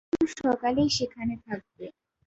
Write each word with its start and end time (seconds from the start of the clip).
উনি 0.11 0.27
শুধু 0.29 0.43
সকালেই 0.43 0.89
সেখানে 0.97 1.33
থাকবে। 1.45 1.85